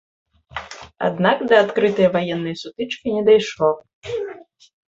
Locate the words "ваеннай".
2.17-2.55